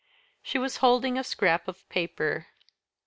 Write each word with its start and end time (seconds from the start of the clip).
She 0.41 0.57
was 0.57 0.77
holding 0.77 1.15
a 1.19 1.23
scrap 1.23 1.67
of 1.67 1.87
paper. 1.87 2.47